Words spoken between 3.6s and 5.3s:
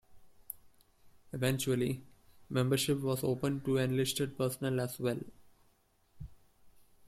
to enlisted personnel as well.